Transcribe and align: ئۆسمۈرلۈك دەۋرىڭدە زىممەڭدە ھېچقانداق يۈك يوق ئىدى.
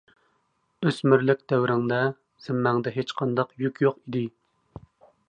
ئۆسمۈرلۈك 0.87 1.43
دەۋرىڭدە 1.53 1.99
زىممەڭدە 2.47 2.95
ھېچقانداق 2.97 3.53
يۈك 3.67 3.81
يوق 3.87 4.01
ئىدى. 4.03 4.23